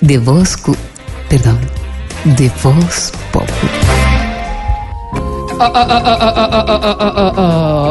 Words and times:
de 0.00 0.18
Voz... 0.18 0.56
Cu- 0.56 0.76
Perdón, 1.28 1.58
de 2.24 2.50
Voz 5.58 5.70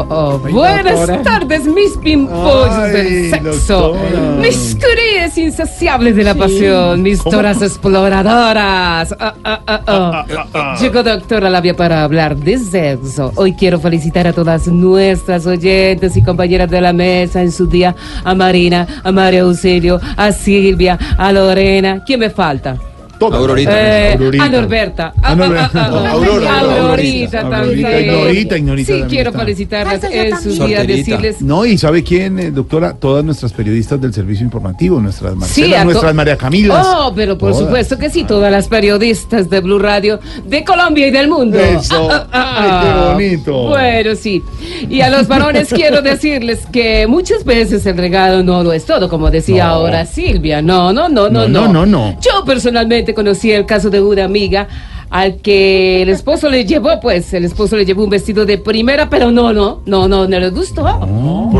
Populi. 0.08 0.52
Buenas 0.52 1.22
tardes, 1.22 1.66
mis 1.66 1.96
pimpollos 1.98 2.92
del 2.92 3.30
sexo, 3.30 3.96
mis 4.40 4.76
curias 4.76 5.36
insaciables 5.36 6.16
de 6.16 6.24
la 6.24 6.34
pasión, 6.34 7.02
mis 7.02 7.22
toras 7.22 7.60
exploradoras. 7.62 9.14
Ah, 9.18 9.34
ah, 9.44 9.82
ah. 9.86 10.76
Llegó 10.80 11.02
doctora 11.02 11.50
Labia 11.50 11.74
para 11.74 12.04
hablar 12.04 12.36
de 12.36 12.58
sexo. 12.58 13.32
Hoy 13.36 13.52
quiero 13.52 13.78
felicitar 13.78 14.26
a 14.26 14.32
todas 14.32 14.66
nuestras 14.68 15.46
oyentes 15.46 16.16
y 16.16 16.22
compañeras 16.22 16.70
de 16.70 16.80
la 16.80 16.92
mesa 16.92 17.42
en 17.42 17.52
su 17.52 17.66
día, 17.66 17.94
a 18.24 18.34
Marina, 18.34 18.86
a 19.04 19.12
María 19.12 19.42
Auxilio, 19.42 20.00
a 20.16 20.32
Silvia, 20.32 20.98
a 21.18 21.32
Lorena. 21.32 22.02
¿Quién 22.04 22.20
me 22.20 22.30
falta? 22.30 22.78
Aurorita. 23.20 23.70
Eh, 24.08 24.12
Aurorita. 24.14 24.44
a 24.44 24.48
Norberta. 24.48 25.12
A, 25.22 25.32
a- 25.32 25.34
Norberta. 25.34 25.80
a- 25.80 25.84
a- 25.86 26.10
Aurora, 26.10 26.60
Aurorita 26.60 26.80
Aurorita. 26.80 27.50
también. 27.50 28.04
Ignorita, 28.04 28.56
Ignorita 28.58 28.92
Sí, 28.94 29.04
quiero 29.08 29.32
felicitarlas 29.32 29.94
en 29.94 30.00
su 30.00 30.08
también. 30.10 30.38
día, 30.40 30.56
Solterita. 30.78 30.86
decirles... 30.86 31.42
No, 31.42 31.64
y 31.66 31.78
¿sabe 31.78 32.02
quién, 32.02 32.38
eh, 32.38 32.50
doctora? 32.50 32.94
Todas 32.94 33.24
nuestras 33.24 33.52
periodistas 33.52 34.00
del 34.00 34.12
servicio 34.14 34.44
informativo, 34.44 35.00
nuestras 35.00 35.34
Marcela, 35.36 35.78
Sí, 35.80 35.84
nuestras 35.84 36.14
María 36.14 36.36
Camilas. 36.36 36.86
Oh, 36.88 37.12
pero 37.14 37.36
por 37.36 37.50
Todas. 37.52 37.64
supuesto 37.66 37.98
que 37.98 38.10
sí, 38.10 38.24
todas 38.24 38.50
las 38.52 38.68
periodistas 38.68 39.50
de 39.50 39.60
Blue 39.60 39.78
Radio 39.78 40.20
de 40.46 40.64
Colombia 40.64 41.06
y 41.06 41.10
del 41.10 41.28
mundo. 41.28 41.58
Eso. 41.58 42.08
Ah, 42.18 42.26
ah, 42.32 42.56
Ay, 42.58 42.68
ah. 42.70 42.82
qué 42.82 43.12
bonito. 43.26 43.68
Bueno, 43.68 44.14
sí. 44.14 44.42
Y 44.88 45.00
a 45.00 45.10
los 45.10 45.26
varones 45.28 45.68
quiero 45.68 46.00
decirles 46.02 46.60
que 46.72 47.06
muchas 47.06 47.44
veces 47.44 47.84
el 47.86 47.96
regalo 47.96 48.42
no 48.42 48.62
lo 48.62 48.72
es 48.72 48.84
todo, 48.84 49.08
como 49.08 49.30
decía 49.30 49.64
No. 49.66 49.70
ahora 49.72 50.06
Silvia. 50.06 50.62
No, 50.62 50.92
no, 50.92 51.08
no, 51.08 51.28
no, 51.28 51.46
No, 51.46 51.48
no. 51.48 51.66
no, 51.66 51.72
no, 51.72 51.86
no. 51.86 52.18
Yo 52.20 52.44
personalmente 52.44 53.07
conocí 53.14 53.50
el 53.52 53.66
caso 53.66 53.90
de 53.90 54.00
una 54.00 54.24
amiga 54.24 54.68
al 55.10 55.36
que 55.36 56.02
el 56.02 56.08
esposo 56.10 56.50
le 56.50 56.64
llevó, 56.64 57.00
pues, 57.00 57.32
el 57.32 57.44
esposo 57.44 57.76
le 57.76 57.84
llevó 57.84 58.04
un 58.04 58.10
vestido 58.10 58.44
de 58.44 58.58
primera, 58.58 59.08
pero 59.08 59.30
no, 59.30 59.52
no, 59.52 59.80
no, 59.86 60.08
no, 60.08 60.28
no 60.28 60.38
le 60.38 60.50
gustó. 60.50 60.82
¿por 60.82 61.08
No. 61.08 61.50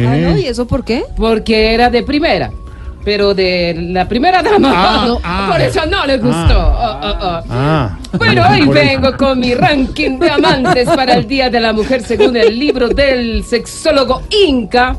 Ah, 0.00 0.16
no, 0.16 0.38
¿Y 0.38 0.46
eso 0.46 0.66
por 0.66 0.84
qué? 0.84 1.04
Porque 1.16 1.72
era 1.72 1.90
de 1.90 2.02
primera. 2.02 2.50
Pero 3.04 3.32
de 3.32 3.74
la 3.74 4.06
primera 4.06 4.42
dama. 4.42 4.72
Ah, 4.74 5.04
No, 5.06 5.18
ah. 5.24 5.48
por 5.50 5.60
eso 5.60 5.86
no 5.86 6.04
le 6.04 6.18
gustó. 6.18 6.58
Ah, 6.58 7.00
ah. 7.02 7.42
Ah. 7.48 7.98
Bueno, 8.18 8.42
hoy 8.50 8.66
vengo 8.66 9.16
con 9.16 9.40
mi 9.40 9.54
ranking 9.54 10.18
de 10.18 10.30
amantes 10.30 10.86
para 10.88 11.14
el 11.14 11.26
Día 11.26 11.48
de 11.48 11.60
la 11.60 11.72
Mujer 11.72 12.02
según 12.02 12.36
el 12.36 12.58
libro 12.58 12.88
del 12.88 13.44
sexólogo 13.44 14.22
Inca. 14.46 14.96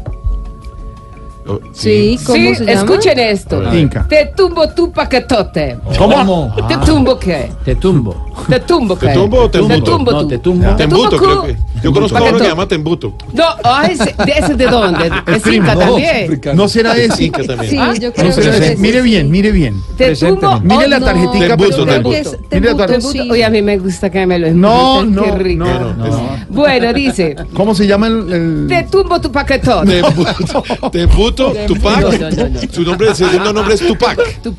Oh, 1.49 1.59
Sí, 1.73 2.19
¿cómo 2.25 2.35
sí, 2.37 2.55
se 2.55 2.65
llama? 2.65 2.79
escuchen 2.81 3.17
esto. 3.19 3.61
Te 4.07 4.25
tumbo 4.35 4.69
tu 4.69 4.91
paquetote. 4.91 5.77
¿Cómo? 5.97 6.53
¿Te 6.67 6.77
tumbo 6.77 7.17
qué? 7.17 7.51
Te 7.65 7.75
tumbo. 7.75 8.15
¿Te 8.47 8.59
tumbo 8.59 8.95
qué? 8.97 9.07
¿Te 9.07 9.13
tumbo 9.15 9.37
o 9.41 9.49
te 9.49 9.59
Te 9.59 9.81
tumbo 9.81 10.11
No, 10.11 10.21
tú. 10.21 10.27
te 10.27 10.37
tumbo. 10.37 10.75
Te 10.75 10.87
tumbo 10.87 11.09
creo 11.09 11.43
que. 11.43 11.57
Yo 11.83 11.91
conozco 11.93 12.17
a 12.17 12.21
uno 12.23 12.33
que 12.37 12.43
se 12.43 12.49
llama 12.49 12.67
Tembuto. 12.67 13.15
No, 13.33 13.43
ah, 13.63 13.87
ese, 13.89 14.13
¿de 14.25 14.31
ese 14.37 14.55
de 14.55 14.65
dónde? 14.65 15.09
Es 15.27 15.45
Inca 15.47 15.73
No, 15.75 15.79
también. 15.81 16.41
¿No 16.55 16.67
será 16.67 16.97
ese? 16.97 17.25
Inca 17.25 17.43
también. 17.43 17.69
Sí, 17.71 17.77
Ah, 17.79 17.93
yo 17.99 18.07
No 18.09 18.13
creo 18.13 18.31
será 18.31 18.51
que 18.51 18.57
ese. 18.65 18.75
sí. 18.75 18.81
Mire 18.81 19.01
bien, 19.01 19.29
mire 19.31 19.51
bien. 19.51 19.81
Te 19.97 20.15
tumbo. 20.15 20.59
Mire 20.61 20.87
la 20.87 20.99
no. 20.99 21.05
tarjetica. 21.05 21.47
Tembuto, 21.57 21.85
tembuto. 21.85 22.31
Mire 22.51 22.73
la. 22.73 23.31
Oye, 23.31 23.45
a 23.45 23.49
mí 23.49 23.61
me 23.61 23.77
gusta 23.77 24.09
que 24.09 24.25
me 24.25 24.39
lo 24.39 24.51
No, 24.51 25.03
no, 25.05 25.23
qué 25.23 25.31
rico. 25.31 25.65
no, 25.65 25.93
No, 25.93 26.07
no. 26.07 26.39
Bueno, 26.49 26.91
dice, 26.93 27.35
¿Cómo 27.53 27.73
se 27.75 27.85
llama 27.87 28.07
el...? 28.07 28.33
el- 28.33 28.65
te 28.67 28.83
tumbo 28.91 29.19
tu 29.21 29.31
paquetón. 29.31 29.87
Tembuto, 29.87 30.63
Tembuto, 30.91 31.53
Tupac. 31.67 32.01
No, 32.01 32.11
no, 32.11 32.29
no, 32.29 32.49
no. 32.49 32.59
Su 32.71 32.81
nombre, 32.83 33.09
el 33.09 33.15
segundo 33.15 33.53
nombre 33.53 33.75
es 33.75 33.81
Tupac. 33.81 34.41
Tu 34.41 34.53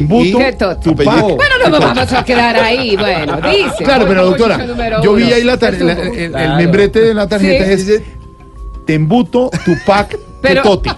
pack. 0.00 0.38
¿Qué 0.38 0.52
tot? 0.58 0.80
Tupac. 0.82 1.06
Apellido. 1.08 1.36
Bueno, 1.36 1.54
no 1.64 1.68
nos 1.70 1.80
vamos 1.80 2.12
a 2.12 2.24
quedar 2.24 2.56
ahí. 2.56 2.96
Bueno, 2.96 3.38
dice. 3.50 3.84
Claro, 3.84 4.04
pero 4.08 4.24
doctora, 4.26 4.66
yo 5.02 5.14
vi 5.14 5.32
ahí 5.32 5.44
la 5.44 5.56
tar- 5.58 5.76
Te 5.76 5.84
la- 5.84 5.96
tumbo. 5.96 6.14
el, 6.14 6.56
membrete 6.56 7.00
de 7.00 7.14
la 7.14 7.28
tarjeta 7.28 7.64
es 7.64 7.86
dice 7.86 8.04
Tembuto, 8.86 9.48
Tupac, 9.64 10.18
Pero- 10.40 10.62
Toti. 10.62 10.90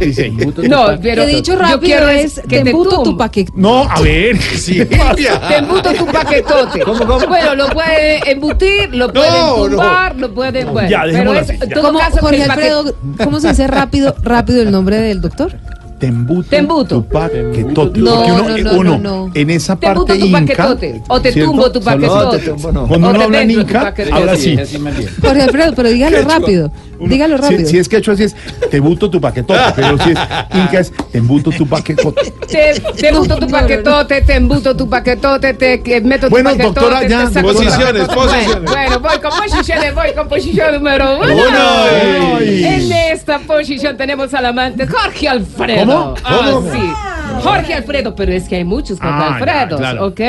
Dice. 0.00 0.30
No, 0.30 0.86
pero 1.02 1.26
Que 1.26 1.36
dicho 1.36 1.52
yo 1.52 1.58
rápido 1.58 1.80
quiero 1.80 2.08
es 2.08 2.40
que 2.48 2.58
te 2.58 2.64
tembuto 2.64 3.02
tu 3.02 3.14
paquete. 3.16 3.52
No, 3.54 3.82
a 3.82 4.00
ver. 4.00 4.38
Sí, 4.40 4.82
Te 4.86 5.56
embuto 5.58 5.92
tu 5.92 6.06
paquetote. 6.06 6.82
Bueno, 7.28 7.54
lo 7.54 7.68
puede 7.68 8.30
embutir, 8.30 8.94
lo 8.94 9.12
pueden 9.12 9.32
No, 9.32 9.68
lo 10.16 10.32
pueden. 10.34 10.72
Bueno, 10.72 10.88
Ya, 10.88 11.02
pero 11.12 11.34
es 11.34 11.40
así, 11.42 11.52
en 11.60 11.68
ya. 11.68 11.74
todo 11.74 11.82
¿Cómo, 11.88 11.98
caso 11.98 12.16
Jorge 12.20 12.42
Alfredo, 12.44 12.94
¿cómo 13.22 13.38
se 13.40 13.48
dice 13.48 13.66
rápido, 13.66 14.14
rápido 14.22 14.62
el 14.62 14.70
nombre 14.70 14.96
del 14.96 15.20
doctor? 15.20 15.52
Tembuto, 15.98 16.48
Tembuto. 16.50 16.96
Tupac, 17.02 17.32
que 17.32 17.64
Toti. 17.74 18.00
No, 18.00 18.14
Porque 18.16 18.32
uno, 18.32 18.42
no, 18.48 18.58
no, 18.58 18.78
uno 18.78 18.98
no, 18.98 19.26
no. 19.26 19.30
en 19.34 19.50
esa 19.50 19.76
Te 19.76 19.86
embuto 19.86 20.06
parte 20.08 20.20
tu 20.20 20.26
inca. 20.26 20.40
paquetote. 20.40 21.02
O 21.08 21.20
te 21.22 21.32
¿cierto? 21.32 21.50
tumbo 21.50 21.72
tu 21.72 21.80
Solo- 21.82 21.96
paquetote. 21.96 22.24
No, 22.24 22.30
te 22.30 22.50
tumbo 22.50 22.72
no. 22.72 22.86
Cuando 22.88 23.08
uno 23.10 23.18
te 23.18 23.24
habla 23.24 23.42
en 23.42 23.54
tu 23.54 23.60
inca, 23.60 23.94
habla 24.12 24.32
así. 24.32 24.58
Así. 24.58 24.78
Jorge 25.22 25.42
Alfredo, 25.42 25.72
pero 25.74 25.88
dígalo 25.88 26.22
rápido. 26.22 26.70
Dígalo 27.00 27.36
si- 27.36 27.42
rápido. 27.42 27.68
Si, 27.70 27.78
es 27.78 27.88
quechua, 27.88 28.14
así 28.14 28.24
es 28.24 28.36
Tembuto 28.70 29.08
tu 29.10 29.20
paquetote. 29.20 29.60
Pero 29.74 29.98
si 29.98 30.10
es 30.10 30.18
inca, 30.54 30.80
es 30.80 30.92
Tembuto 31.12 31.50
tu 31.50 31.66
paquetote. 31.66 32.32
Te, 32.46 32.80
te 32.96 33.08
embuto 33.08 33.34
tu 33.36 33.40
No, 33.40 33.46
no, 33.46 33.52
paquetote, 33.52 34.20
te 34.22 34.34
embuto 34.34 34.76
tu 34.76 34.88
paquetote, 34.88 35.54
te 35.54 35.82
que 35.82 36.00
meto 36.02 36.26
tu 36.26 36.30
Bueno, 36.30 36.50
paquetote. 36.50 36.80
doctora, 36.80 37.00
te 37.00 37.08
ya, 37.08 37.26
tu 37.30 37.40
Posiciones, 37.42 38.08
posiciones. 38.08 38.70
Bueno, 38.70 39.00
voy 39.00 39.18
con 39.20 39.30
posiciones, 39.40 39.94
voy 39.94 40.12
con 40.14 40.28
posición 40.28 40.74
número 40.74 41.18
uno. 41.20 41.32
Uno. 41.34 42.38
En 42.40 42.92
esta 42.92 43.38
posición 43.40 43.96
tenemos 43.96 44.32
al 44.34 44.46
amante 44.46 44.86
Jorge 44.86 45.28
Alfredo. 45.28 45.85
¿Cómo? 45.86 46.14
Ah. 46.24 47.40
Jorge 47.42 47.74
Alfredo, 47.74 48.14
pero 48.14 48.32
es 48.32 48.48
que 48.48 48.56
hay 48.56 48.64
muchos 48.64 48.98
Jorge 48.98 49.14
Ah, 49.14 49.28
ya, 49.28 49.36
Alfredos, 49.36 49.80
claro. 49.80 50.06
¿ok? 50.06 50.20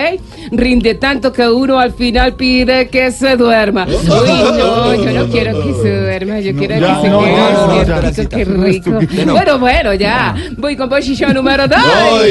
Rinde 0.51 0.95
tanto 0.95 1.31
que 1.31 1.47
uno 1.47 1.79
al 1.79 1.94
final 1.94 2.34
pide 2.34 2.90
que 2.90 3.12
se 3.12 3.38
duerma. 3.38 3.85
Uy, 3.88 3.97
no, 4.57 4.94
yo 4.96 5.12
no 5.13 5.25
quiero 5.31 5.62
que 5.63 5.73
se 5.73 6.01
duerma, 6.01 6.40
yo 6.40 6.56
quiero 6.56 6.75
Ya, 6.79 6.96
que 6.96 7.01
se 7.01 7.09
no, 7.09 7.19
quede 7.19 7.31
no, 7.53 7.67
no, 7.67 8.01
despiertito, 8.01 8.22
ya. 8.23 8.28
qué 8.29 8.46
rico. 8.46 9.31
Bueno, 9.31 9.59
bueno, 9.59 9.94
ya. 9.94 10.35
Voy 10.57 10.75
con 10.75 10.90
posición 10.90 11.34
número 11.34 11.67
dos. 11.67 11.78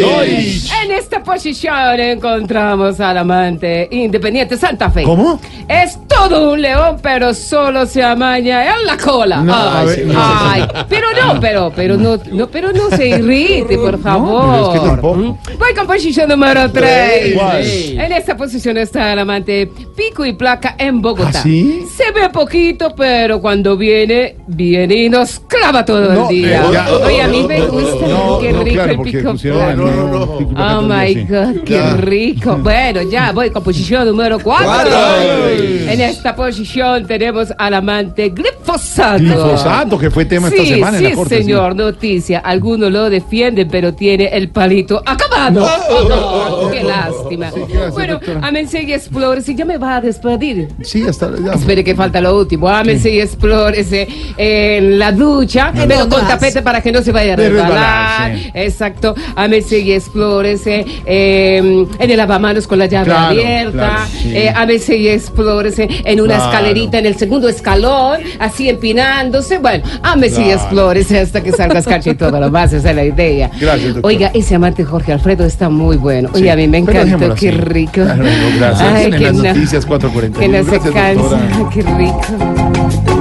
Doy. 0.01 0.63
En 0.85 0.91
esta 0.93 1.23
posición 1.23 1.99
encontramos 2.01 3.01
al 3.01 3.19
amante 3.19 3.89
independiente 3.91 4.57
Santa 4.57 4.91
Fe. 4.91 5.05
¿Cómo? 5.05 5.41
Es 5.69 5.99
todo 6.07 6.53
un 6.53 6.61
león, 6.63 6.99
pero 7.03 7.33
solo 7.35 7.87
se 7.87 8.03
amaña 8.03 8.75
en 8.79 8.87
la 8.87 8.97
cola. 8.97 9.43
Ay, 9.49 9.87
ver, 9.87 10.07
no. 10.07 10.15
ay, 10.17 10.65
pero 10.89 11.06
no, 11.35 11.41
pero, 11.41 11.73
pero 11.75 11.97
no, 11.97 12.19
no, 12.33 12.47
pero 12.49 12.73
no 12.73 12.91
se 12.91 13.09
irrite, 13.09 13.77
por 13.79 13.99
favor. 14.01 14.75
es 14.77 14.81
que. 14.81 15.07
¿Mm? 15.07 15.37
Voy 15.59 15.75
con 15.77 15.87
posición 15.87 16.29
número 16.29 16.71
3. 16.71 17.35
¿Cuál? 17.35 17.63
En 17.63 18.13
esta 18.13 18.37
posición 18.37 18.77
está 18.79 19.13
el 19.13 19.19
amante 19.21 19.71
pico 19.97 20.25
y 20.25 20.33
placa 20.35 20.75
en 20.79 21.01
Bogotá. 21.03 21.31
¿Ah, 21.35 21.43
sí? 21.43 21.85
Se 21.97 22.11
ve 22.13 22.29
poquito, 22.31 22.95
pero 22.97 23.41
cuando 23.41 23.77
viene, 23.77 24.37
viene 24.47 24.95
y 24.95 25.09
nos 25.09 25.41
clava 25.41 25.85
todo 25.85 26.13
No, 26.13 26.29
el 26.31 26.37
día. 26.37 26.61
eh, 26.63 26.69
ya. 26.73 26.87
Oye, 27.05 27.23
a 27.23 27.29
mí 27.29 27.45
me 27.47 27.61
gusta, 27.67 28.07
qué 28.41 28.53
rico 28.53 28.75
claro, 28.75 28.93
el 28.93 29.01
pico 29.01 29.35
placa. 29.37 30.77
Oh 30.77 30.83
my. 30.83 31.15
God, 31.25 31.65
qué 31.65 31.75
Ya. 31.75 31.97
rico. 31.97 32.57
Bueno, 32.63 33.03
ya 33.03 33.33
voy 33.33 33.51
con 33.51 33.63
posición 33.63 34.07
número 34.07 34.39
4. 34.39 34.67
Cuatro. 34.67 35.49
En 35.89 36.01
esta 36.01 36.35
posición 36.35 37.07
tenemos 37.07 37.53
al 37.57 37.75
amante 37.75 38.31
glifosato. 38.31 39.19
Glifosato, 39.19 39.99
que 39.99 40.11
fue 40.11 40.25
tema 40.25 40.51
sí, 40.51 40.57
esta 40.57 40.75
semana 40.75 40.99
en 40.99 41.05
sí, 41.05 41.11
la 41.11 41.16
corte. 41.17 41.37
sí. 41.39 41.43
señor, 41.43 41.75
noticia. 41.75 42.39
Algunos 42.39 42.91
lo 42.93 43.11
defienden, 43.11 43.69
pero 43.69 43.95
tiene 43.95 44.27
el 44.33 44.49
palito 44.51 45.03
acabado. 45.05 45.67
Oh, 45.91 46.09
no, 46.65 46.71
qué 46.71 46.83
lástima. 46.83 47.51
gracias, 47.51 47.93
bueno, 47.95 48.13
doctora. 48.15 48.41
ámense 48.43 48.83
y 48.83 48.93
explórese. 48.93 49.55
Ya 49.55 49.65
me 49.65 49.79
va 49.79 49.97
a 49.97 50.01
despedir. 50.01 50.69
Sí, 50.83 51.03
hasta 51.09 51.31
ya. 51.45 51.53
Espere 51.55 51.83
que 51.83 51.95
falta 51.95 52.21
lo 52.21 52.37
último. 52.39 52.69
Ámense 52.69 53.11
y 53.11 53.21
explórese 53.21 54.07
en 54.37 54.99
la 54.99 55.13
ducha, 55.13 55.73
pero 55.89 56.09
con 56.09 56.27
tapete 56.27 56.63
para 56.63 56.81
que 56.81 56.93
no 56.93 57.03
se 57.03 57.13
vaya 57.13 57.33
a 57.35 57.37
resbalar. 57.37 58.37
sí. 58.37 58.51
Exacto. 58.55 59.15
Ámense 59.35 59.79
y 59.81 59.93
explórese 59.93 60.85
eh, 61.05 61.87
en 61.99 62.11
el 62.11 62.17
lavamanos 62.17 62.67
con 62.67 62.79
la 62.79 62.87
llave 62.87 63.07
Claro, 63.07 63.27
abierta, 63.29 63.73
claro, 63.73 64.05
sí. 64.11 64.33
eh, 64.37 64.53
y 64.99 65.09
explórese 65.09 65.89
en 66.05 66.21
una 66.21 66.37
Claro. 66.37 66.51
escalerita 66.51 66.99
en 66.99 67.07
el 67.07 67.17
segundo 67.17 67.49
escalón, 67.49 68.21
así 68.39 68.69
empinándose. 68.69 69.59
Bueno, 69.59 69.85
ámese 70.03 70.41
y 70.43 70.45
Claro. 70.45 70.61
Explórese 71.07 71.19
hasta 71.21 71.41
que 71.43 71.53
salga 71.53 71.79
escarcha 71.79 72.11
y 72.11 72.15
todo 72.15 72.39
lo 72.41 72.51
más, 72.51 72.73
esa 72.73 72.91
es 72.91 72.97
la 72.97 73.05
idea. 73.05 73.51
Gracias, 73.61 73.95
doctor. 73.95 74.07
Oiga, 74.07 74.31
ese 74.35 74.55
amante 74.55 74.85
Jorge 74.85 75.13
Alfredo 75.13 75.45
está 75.45 75.69
muy 75.69 75.97
bueno. 75.97 76.29
Sí, 76.35 76.43
Oye, 76.43 76.51
a 76.51 76.57
mí 76.57 76.69
me 76.69 76.83
dejémoslo 76.83 77.35
qué 77.35 77.51
rico. 77.53 77.93
Claro, 77.95 78.25
gracias. 78.59 78.89
Ay, 78.95 79.05
En 79.07 79.11
que 79.13 79.19
las 79.21 79.35
no- 79.35 79.43
noticias 79.45 79.87
441. 79.87 80.39
que 80.39 80.49
no 80.49 80.65
se 80.65 80.71
Gracias, 80.71 80.95
cansa, 80.95 81.59
doctora. 81.59 81.71
qué 81.73 81.83
rico. 81.83 83.16